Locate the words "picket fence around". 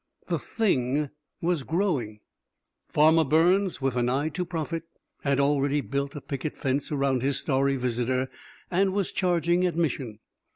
6.21-7.21